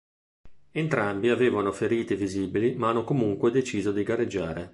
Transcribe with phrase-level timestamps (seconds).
[0.71, 4.69] Entrambi avevano ferite visibili ma hanno comunque deciso di gareggiare.